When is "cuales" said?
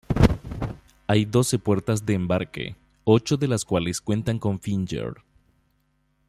3.65-4.01